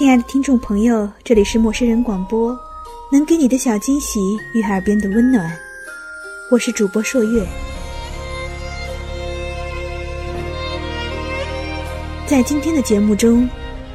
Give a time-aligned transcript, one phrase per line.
[0.00, 2.58] 亲爱的听众朋友，这里是陌生人广播，
[3.12, 4.18] 能给你的小惊喜
[4.54, 5.54] 与耳边的温暖，
[6.50, 7.46] 我是主播朔月。
[12.26, 13.46] 在今天的节目中，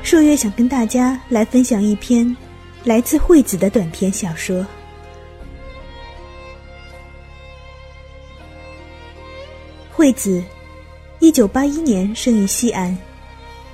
[0.03, 2.37] 朔月想跟大家来分享一篇
[2.83, 4.63] 来自惠子的短篇小说。
[9.91, 10.43] 惠子，
[11.17, 12.95] 一九八一年生于西安，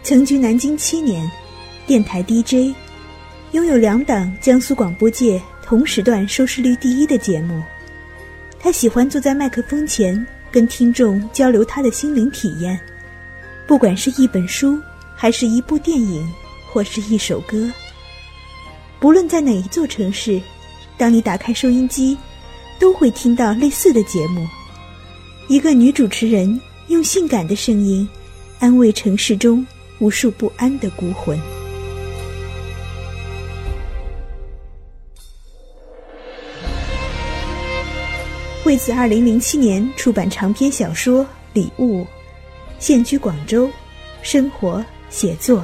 [0.02, 1.30] 曾居南京七年。
[1.92, 2.74] 电台 DJ，
[3.52, 7.62] 拥有两档江苏广播界同时段收视率第一的节目。
[8.62, 12.80] 他喜欢坐在麦克风前跟听众交流他的心灵体验，
[13.68, 14.80] 不管是一本书，
[15.18, 16.26] 还是一部电影，
[16.66, 17.70] 或是一首歌。
[18.98, 20.42] 不论在哪一座城市，
[20.98, 22.18] 当你打开收音机，
[22.80, 24.48] 都会听到类似的节目。
[25.50, 28.08] 一个女主持人用性感的声音，
[28.60, 29.68] 安慰城市中
[30.00, 31.38] 无数不安的孤魂。
[38.72, 42.04] 惠子二零零七年出版长篇小说《礼物》，
[42.80, 43.70] 现居广州，
[44.22, 45.62] 生活写作。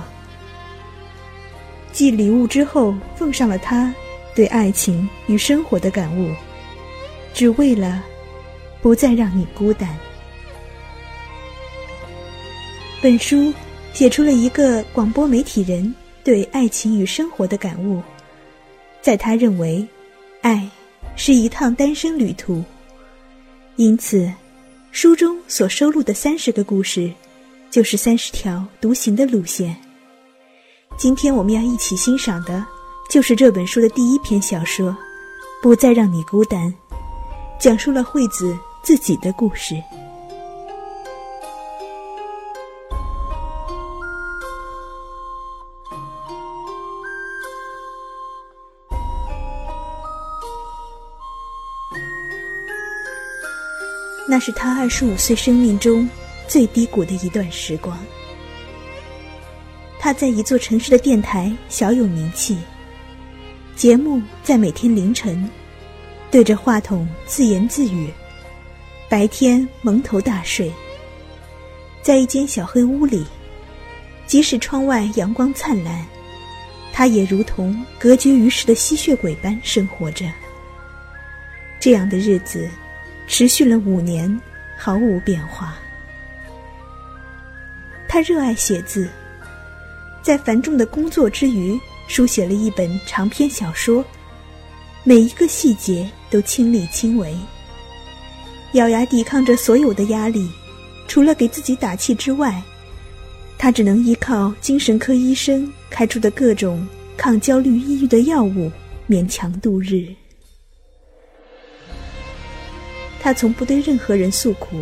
[1.93, 3.95] 继《礼物》之后，奉上了他
[4.35, 6.33] 对爱情与生活的感悟，
[7.33, 8.03] 只为了
[8.81, 9.87] 不再让你孤单。
[13.01, 13.53] 本书
[13.93, 15.95] 写出了一个广播媒体人
[16.25, 18.01] 对爱情与生活的感悟，
[19.01, 19.87] 在他认为，
[20.41, 20.69] 爱
[21.15, 22.61] 是一趟单身旅途。
[23.77, 24.27] 因此，
[24.91, 27.11] 书中所收录的三十个故事，
[27.69, 29.75] 就是三十条独行的路线。
[30.97, 32.65] 今天我们要一起欣赏的，
[33.07, 34.89] 就是这本书的第一篇小说
[35.61, 36.67] 《不再让你孤单》，
[37.59, 39.75] 讲述了惠子自己的故事。
[54.37, 56.07] 那是他二十五岁生命中
[56.47, 57.97] 最低谷的一段时光。
[59.97, 62.55] 他在一座城市的电台小有名气，
[63.75, 65.49] 节目在每天凌晨，
[66.29, 68.11] 对着话筒自言自语，
[69.09, 70.71] 白天蒙头大睡。
[72.03, 73.25] 在一间小黑屋里，
[74.27, 76.05] 即使窗外阳光灿烂，
[76.93, 80.27] 他也如同隔绝于世的吸血鬼般生活着。
[81.79, 82.69] 这样的日子。
[83.27, 84.41] 持续了五年，
[84.77, 85.77] 毫无变化。
[88.07, 89.07] 他热爱写字，
[90.23, 91.77] 在繁重的工作之余，
[92.07, 94.03] 书写了一本长篇小说，
[95.03, 97.37] 每一个细节都亲力亲为，
[98.71, 100.49] 咬牙抵抗着所有的压力。
[101.07, 102.61] 除了给自己打气之外，
[103.57, 108.71] 他只能依靠精神科医生开出的各种抗焦虑、抑郁的药物
[109.07, 110.07] 勉强度日。
[113.27, 114.81] 他从不对任何人诉苦。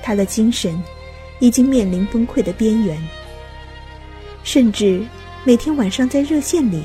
[0.00, 0.80] 他的精神
[1.40, 2.96] 已经面临崩溃的边缘，
[4.44, 5.04] 甚至
[5.42, 6.84] 每天晚上在热线里，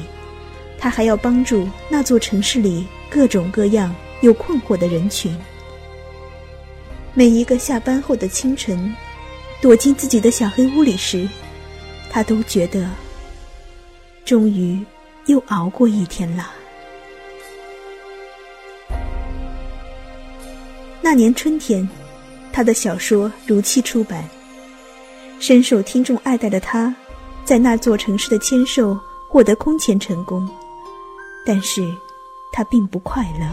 [0.79, 5.37] 他还要帮助那座城市里各种各样有困惑的人群。
[7.13, 8.95] 每一个下班后的清晨，
[9.61, 11.29] 躲进自己的小黑屋里时，
[12.09, 12.89] 他都觉得，
[14.25, 14.83] 终于
[15.27, 16.51] 又熬过一天了。
[21.05, 21.87] 那年春天，
[22.51, 24.27] 他的小说如期出版。
[25.39, 26.91] 深受听众爱戴的他，
[27.43, 30.49] 在那座城市的签售获得空前成功。
[31.45, 31.93] 但是，
[32.51, 33.45] 他并不快乐。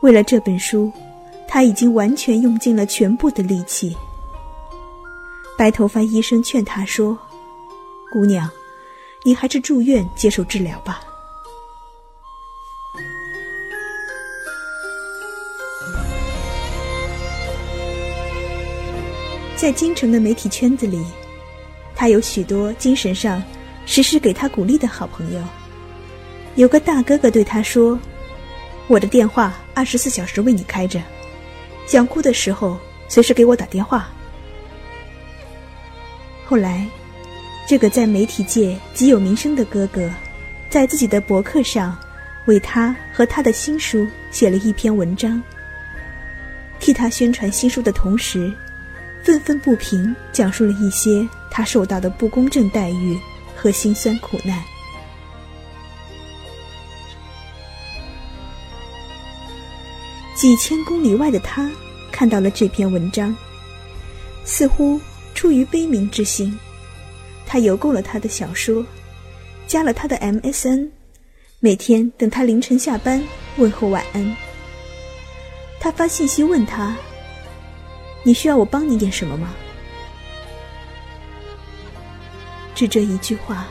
[0.00, 0.92] 为了这本书，
[1.48, 3.96] 他已经完全用尽了全部的力气。
[5.58, 7.18] 白头发医生劝他说
[8.14, 8.48] ：“姑娘，
[9.24, 11.00] 你还是住院接受治疗吧。”
[19.60, 21.04] 在京城的媒体圈子里，
[21.94, 23.42] 他有许多精神上
[23.84, 25.44] 时时给他鼓励的好朋友。
[26.54, 28.00] 有个大哥哥对他说
[28.88, 30.98] ：“我的电话二十四小时为你开着，
[31.86, 34.08] 想哭的时候随时给我打电话。”
[36.48, 36.88] 后来，
[37.68, 40.10] 这个在媒体界极有名声的哥哥，
[40.70, 41.94] 在自己的博客上
[42.46, 45.42] 为他和他的新书写了一篇文章，
[46.78, 48.50] 替他宣传新书的同时。
[49.22, 53.18] 愤愤不平，讲述了一些他受到的不公正待遇
[53.54, 54.62] 和辛酸苦难。
[60.34, 61.70] 几千公里外的他
[62.10, 63.36] 看到了这篇文章，
[64.44, 64.98] 似乎
[65.34, 66.58] 出于悲悯之心，
[67.46, 68.84] 他邮购了他的小说，
[69.66, 70.88] 加了他的 MSN，
[71.58, 73.22] 每天等他凌晨下班
[73.58, 74.36] 问候晚安。
[75.78, 76.96] 他发信息问他。
[78.22, 79.48] 你需要我帮你点什么吗？
[82.74, 83.66] 只这一句话，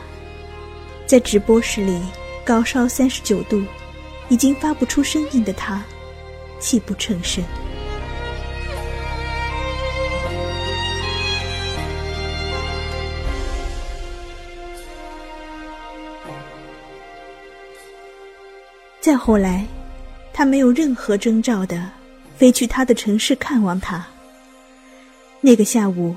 [1.06, 2.00] 在直播室里
[2.44, 3.62] 高烧三十九度，
[4.28, 5.82] 已经发不出声音的他，
[6.60, 7.42] 泣不成声。
[19.00, 19.66] 再后来，
[20.32, 21.90] 他没有任何征兆的
[22.36, 24.06] 飞去他的城市看望他。
[25.40, 26.14] 那个下午，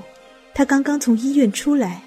[0.54, 2.02] 他刚刚从医院出来，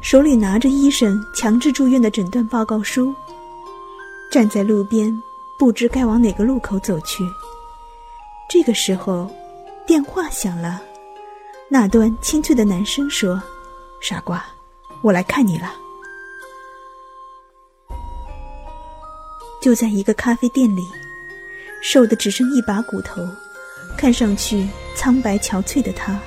[0.00, 3.12] 手里拿着医生强制住院的诊断报告书，
[4.30, 5.12] 站在路边，
[5.58, 7.24] 不知该往哪个路口走去。
[8.48, 9.28] 这个时候，
[9.86, 10.80] 电话响了，
[11.68, 13.42] 那端清脆的男声说
[14.00, 14.44] ：“傻瓜，
[15.02, 15.74] 我来看你了。”
[19.60, 20.86] 就在一个咖啡店里，
[21.82, 23.20] 瘦的只剩一把骨头。
[23.96, 24.66] 看上去
[24.96, 26.18] 苍白憔悴的他，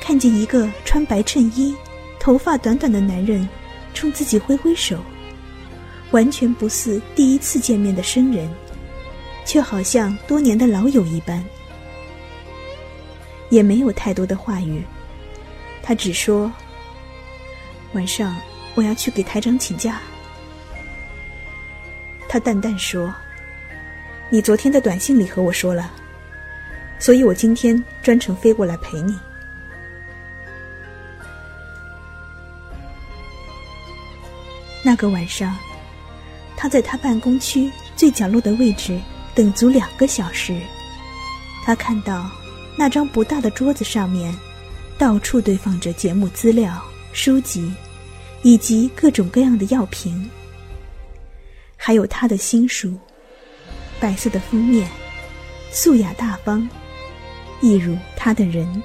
[0.00, 1.76] 看见一个穿白衬衣、
[2.18, 3.46] 头发短短的男人
[3.92, 4.98] 冲自己挥挥手，
[6.10, 8.50] 完全不似第一次见面的生人，
[9.44, 11.44] 却好像多年的老友一般。
[13.50, 14.82] 也没有太多的话语，
[15.82, 16.50] 他只说
[17.94, 18.36] ：“晚上
[18.74, 20.00] 我要去给台长请假。”
[22.28, 23.12] 他淡淡说
[24.30, 25.92] ：“你昨天在短信里和我说了。”
[27.00, 29.18] 所以我今天专程飞过来陪你。
[34.82, 35.56] 那个晚上，
[36.56, 39.00] 他在他办公区最角落的位置
[39.34, 40.60] 等足两个小时。
[41.64, 42.30] 他看到
[42.76, 44.34] 那张不大的桌子上面，
[44.96, 46.82] 到处堆放着节目资料、
[47.12, 47.72] 书籍，
[48.42, 50.28] 以及各种各样的药瓶，
[51.76, 52.98] 还有他的新书，
[54.00, 54.88] 白色的封面，
[55.70, 56.68] 素雅大方。
[57.60, 58.82] 一如他的人，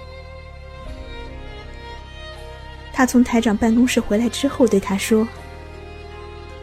[2.92, 5.28] 他从台长办公室回来之后，对他说：“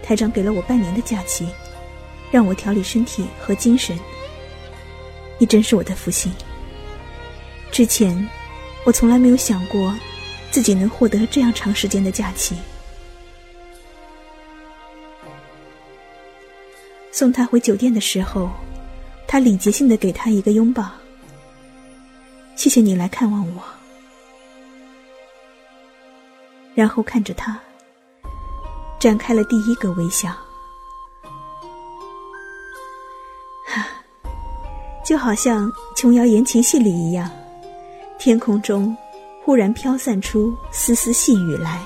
[0.02, 1.48] 台长给了我半年的假期，
[2.30, 3.98] 让我调理身体和精神。
[5.38, 6.32] 你真是我的福星。
[7.70, 8.28] 之前
[8.84, 9.94] 我从来没有想过
[10.50, 12.56] 自己能获得这样长时间的假期。”
[17.10, 18.50] 送他回酒店的时候，
[19.26, 20.90] 他礼节性的给他一个拥抱。
[22.54, 23.62] 谢谢你来看望我，
[26.74, 27.58] 然后看着他，
[29.00, 30.30] 展开了第一个微笑，
[33.66, 33.84] 哈，
[35.04, 37.28] 就好像琼瑶言情戏里一样，
[38.18, 38.96] 天空中
[39.44, 41.80] 忽然飘散出丝丝细雨来。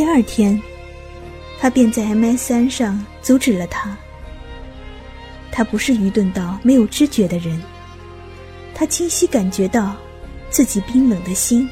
[0.00, 0.58] 第二天，
[1.58, 3.94] 他便在 MSN 上阻止了他。
[5.52, 7.62] 他不是愚钝到没有知觉的人，
[8.74, 9.94] 他清晰感觉到
[10.48, 11.68] 自己冰冷的心，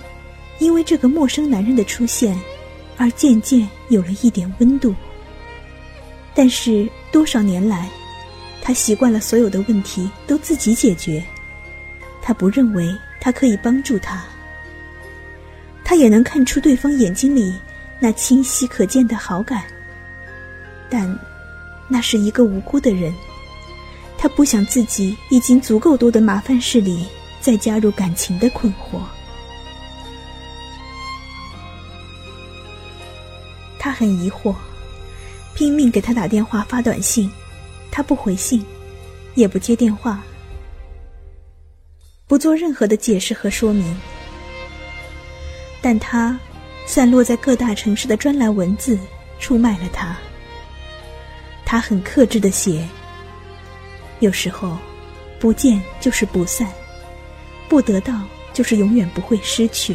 [0.58, 2.38] 因为这个陌生男人的出现，
[2.98, 4.94] 而渐渐有了一点温度。
[6.34, 7.88] 但是多少年来，
[8.60, 11.24] 他习惯了所有的问题都自己解决，
[12.20, 14.22] 他不认为他可以帮助他。
[15.82, 17.54] 他也能看出对方眼睛里。
[18.00, 19.64] 那清晰可见的好感，
[20.88, 21.18] 但
[21.88, 23.12] 那是一个无辜的人，
[24.16, 27.08] 他不想自己已经足够多的麻烦事里
[27.40, 29.00] 再加入感情的困惑。
[33.80, 34.54] 他很疑惑，
[35.54, 37.28] 拼命给他打电话发短信，
[37.90, 38.64] 他不回信，
[39.34, 40.22] 也不接电话，
[42.28, 43.96] 不做任何的解释和说明，
[45.82, 46.38] 但他。
[46.88, 48.98] 散落在各大城市的专栏文字
[49.38, 50.16] 出卖了他。
[51.62, 52.88] 他很克制的写
[54.20, 54.78] ：“有时候，
[55.38, 56.66] 不见就是不散，
[57.68, 58.22] 不得到
[58.54, 59.94] 就是永远不会失去。”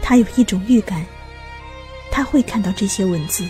[0.00, 1.04] 他有一种预感，
[2.10, 3.46] 他会看到这些文字。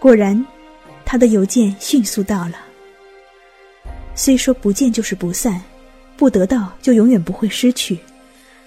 [0.00, 0.44] 果然，
[1.04, 2.56] 他的邮件迅速到了。
[4.16, 5.62] 虽说不见就是不散，
[6.16, 7.98] 不得到就永远不会失去，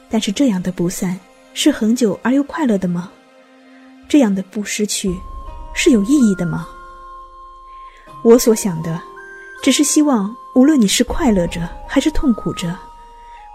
[0.10, 1.20] 但是这样的不散
[1.54, 3.12] 是恒久而又快乐的吗？
[4.08, 5.16] 这样的不失去
[5.74, 6.68] 是有意义的吗？
[8.24, 9.02] 我所想的，
[9.64, 12.78] 只是希望无论你是快乐着还是痛苦着，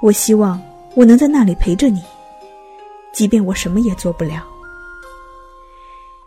[0.02, 0.60] 我希望
[0.94, 2.02] 我能在那里陪着你，
[3.12, 4.44] 即便我什么也做不了，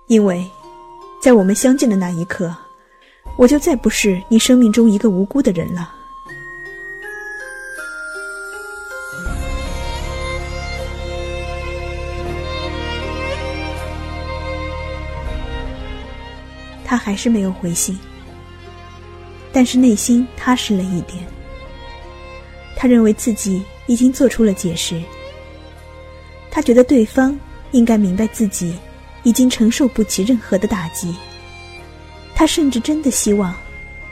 [0.07, 0.45] 因为。
[1.21, 2.53] 在我们相见的那一刻，
[3.37, 5.95] 我就再不是你生命中一个无辜的人了。
[16.93, 17.97] 他还是没有回信，
[19.51, 21.25] 但是内心踏实了一点。
[22.75, 25.01] 他认为自己已经做出了解释，
[26.51, 27.35] 他觉得对方
[27.71, 28.77] 应该明白自己。
[29.23, 31.15] 已经承受不起任何的打击，
[32.35, 33.55] 他甚至真的希望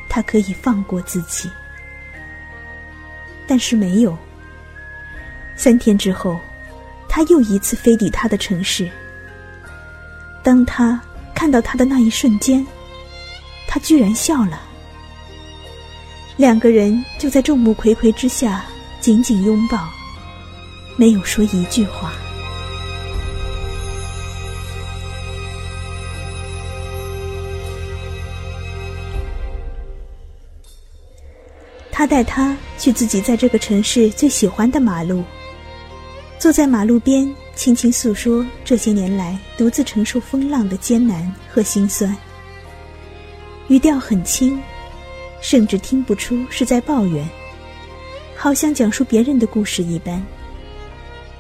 [0.10, 1.48] 他可以放过自己，
[3.46, 4.18] 但是没有。
[5.56, 6.40] 三天之后，
[7.08, 8.90] 他又一次飞抵他的城市。
[10.42, 11.00] 当他
[11.42, 12.64] 看到他的那一瞬间，
[13.68, 14.62] 他居然笑了。
[16.38, 18.64] 两个人就在众目睽睽之下
[19.00, 19.90] 紧紧拥抱，
[20.98, 22.14] 没有说一句话。
[31.92, 35.24] 他带她去自己在这个城市最喜欢的马路，
[36.38, 42.16] 坐在马路边，轻轻诉说这些年来独自承受风浪的艰难和心酸。
[43.68, 44.60] 语调很轻，
[45.42, 47.28] 甚至听不出是在抱怨，
[48.36, 50.22] 好像讲述别人的故事一般。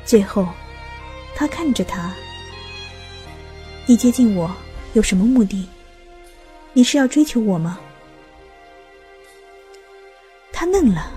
[0.06, 0.48] 最后，
[1.36, 2.14] 他看着他
[3.88, 4.54] ：“你接近我
[4.94, 5.68] 有什么目的？
[6.74, 7.80] 你是要追求我吗？”
[10.54, 11.12] 他愣了，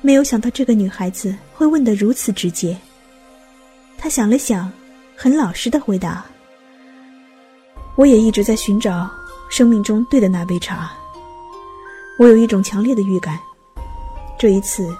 [0.00, 2.76] 没有想到这个女孩子会问得如此直接。
[3.98, 4.72] 他想了想，
[5.16, 6.24] 很老实的回答
[7.96, 9.10] ：“我也一直在寻找
[9.50, 10.92] 生命中对的那杯茶。
[12.18, 13.38] 我有一种强烈的预感，
[14.38, 14.96] 这一次，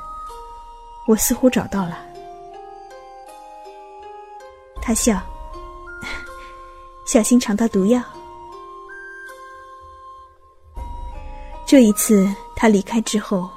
[1.07, 1.99] 我似乎找到了。”
[4.83, 5.23] 他笑，
[7.07, 8.03] 小心尝到毒药。
[11.67, 12.29] 这一次。
[12.61, 13.49] 他离开之后，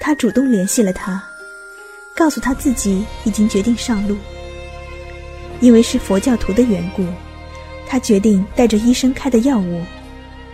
[0.00, 1.22] 他主动联系了他，
[2.16, 4.16] 告诉他自己已经决定上路。
[5.62, 7.06] 因为是佛教徒的缘故，
[7.86, 9.80] 他决定带着医生开的药物，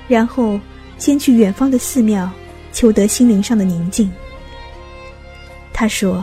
[0.06, 0.60] 然后
[0.98, 2.30] 先去远方的寺庙，
[2.74, 4.12] 求得心灵上的宁静。
[5.72, 6.22] 他说：“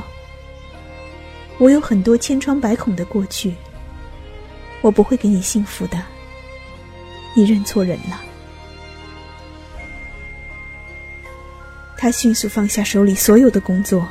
[1.58, 3.56] 我有很多千疮百孔的过去，
[4.82, 6.00] 我不会给你幸福的，
[7.34, 8.22] 你认错人了。”
[11.98, 14.08] 他迅速放下手里所有的工作，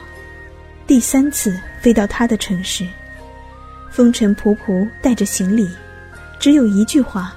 [0.84, 2.84] 第三次飞到他的城市，
[3.94, 5.70] 风尘仆仆带着行李，
[6.40, 7.32] 只有一句话：“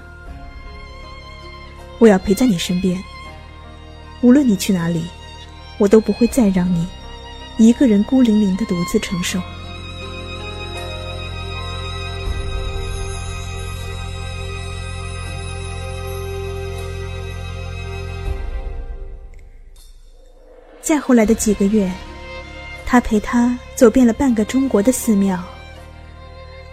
[2.02, 3.00] 我要陪在你身边，
[4.22, 5.06] 无论你去哪里，
[5.78, 6.88] 我都不会再让你
[7.60, 9.40] 一个人孤零零的独自承受。”
[20.82, 21.92] 再后来的几个月，
[22.84, 25.40] 他陪她走遍了半个中国的寺庙。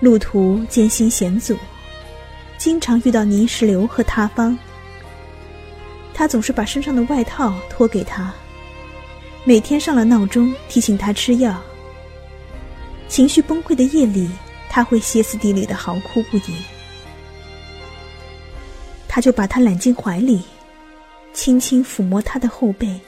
[0.00, 1.56] 路途艰辛险阻，
[2.58, 4.56] 经常遇到泥石流和塌方。
[6.12, 8.32] 他总是把身上的外套脱给他，
[9.44, 11.60] 每天上了闹钟提醒他吃药。
[13.08, 14.30] 情绪崩溃的夜里，
[14.68, 16.56] 他会歇斯底里的嚎哭不已。
[19.08, 20.42] 他就把他揽进怀里，
[21.32, 23.00] 轻轻抚摸他的后背。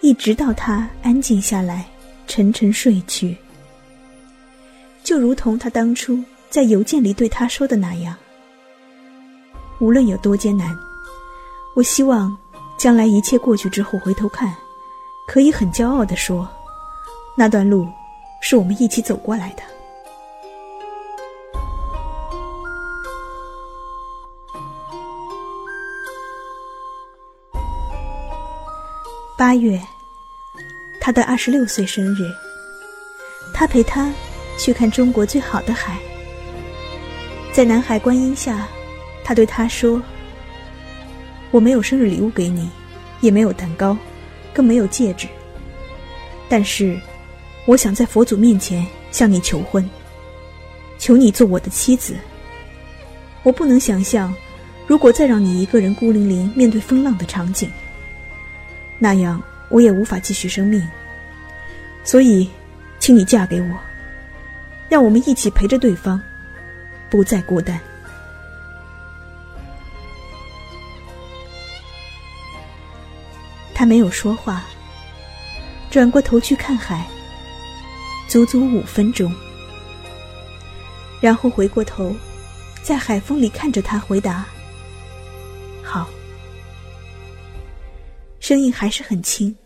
[0.00, 1.84] 一直到他安静下来，
[2.26, 3.36] 沉沉睡去，
[5.10, 8.14] 就如同他当初在邮件里对他说的那样
[9.80, 10.78] ：“无论有多艰难，
[11.74, 12.38] 我希望
[12.78, 14.54] 将来一切过去之后回头看，
[15.26, 16.48] 可以很骄傲的说，
[17.36, 17.88] 那段路
[18.40, 19.62] 是我们一起走过来的。”
[29.36, 29.82] 八月，
[31.00, 32.30] 他的二十六岁生日，
[33.52, 34.08] 他陪他
[34.60, 35.96] 去看中国最好的海。
[37.50, 38.68] 在南海观音下，
[39.24, 40.00] 他对他说
[41.50, 42.68] ：“我没有生日礼物给你，
[43.20, 43.96] 也没有蛋糕，
[44.52, 45.26] 更没有戒指。
[46.48, 46.98] 但是，
[47.64, 49.88] 我想在佛祖面前向你求婚，
[50.98, 52.14] 求你做我的妻子。
[53.42, 54.32] 我不能想象，
[54.86, 57.70] 如果再让你一个人孤零零面对风浪的场景，
[58.98, 60.86] 那样我也无法继续生命。
[62.04, 62.48] 所以，
[62.98, 63.68] 请你嫁给我，
[64.90, 66.20] 让我们一起陪着对方。”
[67.10, 67.80] 不再孤单。
[73.74, 74.64] 他没有说话，
[75.90, 77.04] 转过头去看海，
[78.28, 79.34] 足足五分钟，
[81.20, 82.14] 然后回过头，
[82.80, 84.46] 在海风里看着他，回答
[85.82, 86.08] ：“好。”
[88.38, 89.56] 声音还是很轻，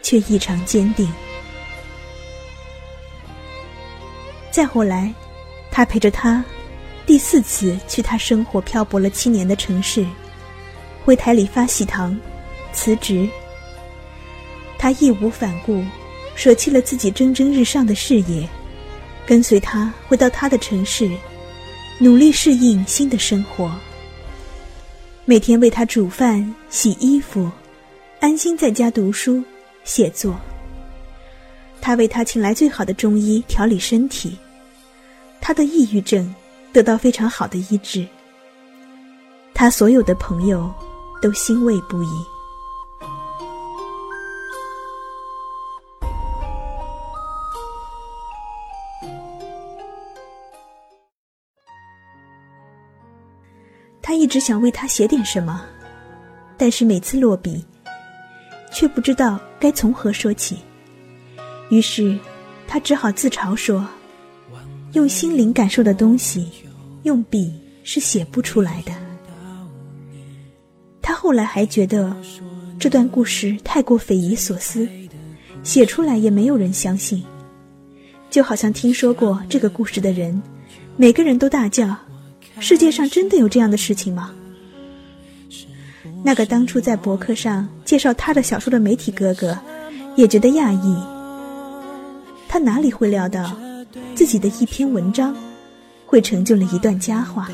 [0.00, 1.06] 却异常坚定。
[4.60, 5.10] 再后来，
[5.70, 6.44] 他陪着他。
[7.06, 10.04] 第四次去他生活漂泊了七年的城市，
[11.02, 12.14] 回台理发喜糖，
[12.70, 13.26] 辞职。
[14.76, 15.82] 他义无反顾，
[16.34, 18.46] 舍弃了自己蒸蒸日上的事业，
[19.24, 21.10] 跟随他回到他的城市，
[21.98, 23.74] 努力适应新的生活。
[25.24, 27.50] 每天为他煮饭、洗衣服，
[28.20, 29.42] 安心在家读书、
[29.84, 30.38] 写作。
[31.80, 34.36] 他为他请来最好的中医调理身体，
[35.40, 36.34] 他的抑郁症。
[36.72, 38.06] 得到非常好的医治，
[39.52, 40.72] 他所有的朋友
[41.20, 42.24] 都欣慰不已。
[54.00, 55.60] 他一直想为他写点什么，
[56.56, 57.66] 但是每次落笔，
[58.70, 60.60] 却不知道该从何说起。
[61.68, 62.16] 于是，
[62.68, 63.84] 他只好自嘲说。
[64.92, 66.48] 用心灵感受的东西，
[67.04, 67.52] 用笔
[67.84, 68.92] 是写不出来的。
[71.00, 72.14] 他后来还觉得
[72.78, 74.88] 这段故事太过匪夷所思，
[75.62, 77.22] 写出来也没有人相信。
[78.30, 80.40] 就好像听说过这个故事的人，
[80.96, 81.96] 每个人都大叫
[82.60, 84.32] ：“世界上真的有这样的事情吗？”
[86.22, 89.58] 那个当初在博客上介绍他的小说的媒体哥哥，
[90.16, 91.02] 也觉得讶异。
[92.48, 93.56] 他哪里会料到？
[94.14, 95.36] 自己的一篇文章，
[96.06, 97.48] 会成就了一段佳话。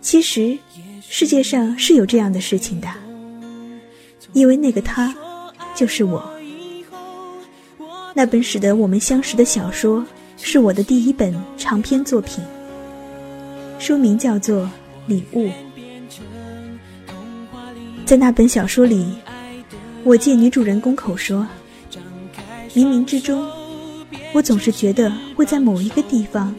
[0.00, 0.56] 其实，
[1.02, 2.88] 世界上是有这样的事情的，
[4.32, 5.14] 因为那个他，
[5.74, 6.22] 就是我。
[8.14, 10.04] 那本使得我们相识的小说，
[10.38, 12.42] 是我的第一本长篇作品，
[13.78, 14.62] 书名叫做
[15.06, 15.48] 《礼物》。
[18.06, 19.14] 在那本小说里，
[20.02, 21.46] 我借女主人公口说
[22.74, 23.50] ：“冥冥之中，
[24.34, 26.54] 我总是觉得会在某一个地方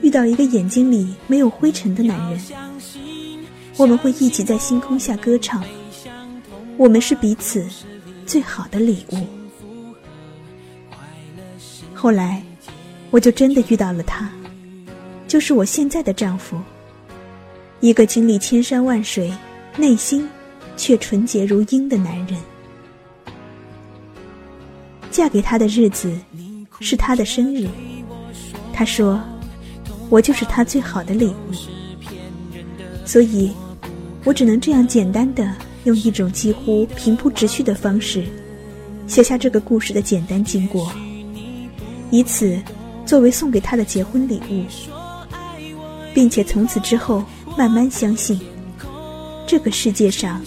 [0.00, 2.40] 遇到一个眼睛里没有灰尘的男人。
[3.76, 5.64] 我们会一起在星空下歌唱，
[6.76, 7.66] 我们是彼此
[8.24, 9.26] 最好的礼物。”
[11.92, 12.42] 后来，
[13.10, 14.30] 我就真的遇到了他，
[15.26, 16.56] 就是我现在的丈夫，
[17.80, 19.34] 一个经历千山万水，
[19.76, 20.28] 内心。
[20.80, 22.40] 却纯洁如鹰的男人，
[25.10, 26.18] 嫁给他的日子
[26.80, 27.68] 是他的生日。
[28.72, 29.20] 他说
[30.08, 31.52] ：“我就是他最好的礼物。”
[33.04, 33.52] 所以，
[34.24, 38.24] 我只能这样简单的用一种几乎平铺直叙的方式，
[39.06, 40.90] 写下这个故事的简单经过，
[42.10, 42.58] 以此
[43.04, 44.64] 作为送给他的结婚礼物，
[46.14, 47.22] 并且从此之后
[47.54, 48.40] 慢慢相信，
[49.46, 50.40] 这个世界上。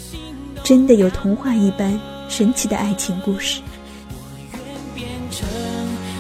[0.64, 2.00] 真的有童话一般
[2.30, 3.62] 神奇的爱情故事。
[4.10, 4.62] 我愿
[4.96, 5.46] 变成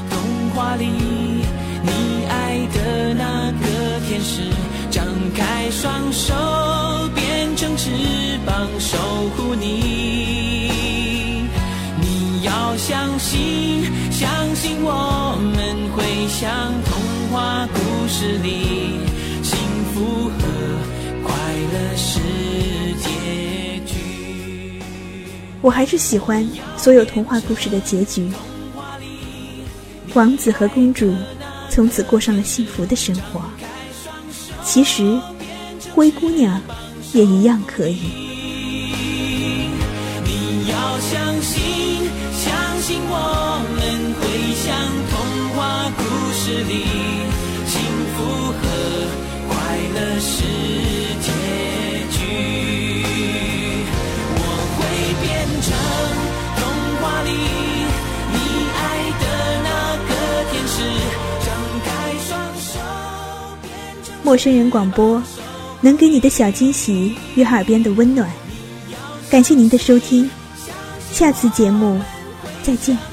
[0.09, 0.19] 童
[0.53, 4.41] 话里你爱的那个天使，
[4.91, 6.33] 张开双手
[7.15, 7.89] 变成翅
[8.45, 8.97] 膀守
[9.37, 11.47] 护你。
[12.01, 16.51] 你要相信，相信我们会像
[16.83, 17.01] 童
[17.31, 17.79] 话故
[18.09, 18.99] 事里
[25.63, 26.45] 我还是喜欢
[26.75, 28.29] 所有童话故事的结局，
[30.13, 31.15] 王子和公主
[31.69, 33.41] 从此过上了幸福的生活。
[34.61, 35.17] 其实，
[35.95, 36.61] 灰姑娘
[37.13, 37.97] 也一样可以。
[40.25, 44.21] 你要相信，相信我们会
[44.65, 44.75] 像
[45.09, 45.15] 童
[45.55, 46.73] 话故事里
[64.33, 65.21] 陌生人广播，
[65.79, 68.27] 能给你的小惊喜与耳边的温暖。
[69.29, 70.27] 感谢您的收听，
[71.11, 72.01] 下次节目
[72.63, 73.12] 再见。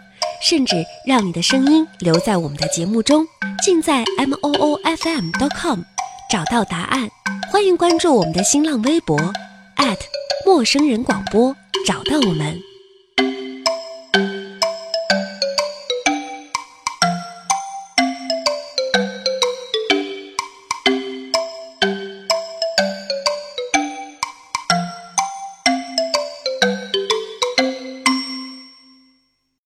[0.41, 0.75] 甚至
[1.05, 3.27] 让你的声音留在我们的节目中，
[3.63, 5.81] 尽在 m o o f m dot com
[6.29, 7.09] 找到答案。
[7.51, 9.17] 欢迎关注我们的新浪微博
[10.45, 12.70] 陌生人广播，找到我们。